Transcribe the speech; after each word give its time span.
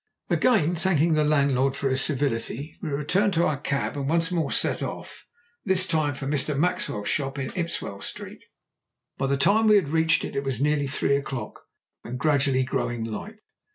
Again 0.31 0.73
thanking 0.73 1.13
the 1.13 1.23
landlord 1.23 1.75
for 1.75 1.91
his 1.91 2.01
civility, 2.01 2.75
we 2.81 2.89
returned 2.89 3.35
to 3.35 3.45
our 3.45 3.59
cab 3.59 3.95
and 3.95 4.09
once 4.09 4.31
more 4.31 4.49
set 4.51 4.81
off, 4.81 5.27
this 5.63 5.85
time 5.85 6.15
for 6.15 6.25
Mr. 6.25 6.57
Maxwell's 6.57 7.07
shop 7.07 7.37
in 7.37 7.51
Ipswell 7.55 8.01
Street. 8.01 8.43
By 9.19 9.27
the 9.27 9.37
time 9.37 9.67
we 9.67 9.79
reached 9.79 10.25
it 10.25 10.35
it 10.35 10.43
was 10.43 10.59
nearly 10.59 10.87
three 10.87 11.15
o'clock, 11.15 11.65
and 12.03 12.17
gradually 12.17 12.63
growing 12.63 13.03
light. 13.03 13.41